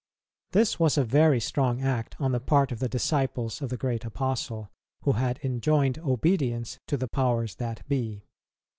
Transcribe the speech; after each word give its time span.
This 0.53 0.79
was 0.79 0.97
a 0.97 1.03
very 1.03 1.39
strong 1.39 1.83
act 1.83 2.15
on 2.19 2.31
the 2.31 2.39
part 2.39 2.71
of 2.71 2.79
the 2.79 2.89
disciples 2.89 3.61
of 3.61 3.69
the 3.69 3.77
great 3.77 4.03
Apostle, 4.03 4.71
who 5.03 5.11
had 5.11 5.37
enjoined 5.43 5.99
obedience 5.99 6.79
to 6.87 6.97
the 6.97 7.07
powers 7.07 7.57
that 7.57 7.87
be. 7.87 8.25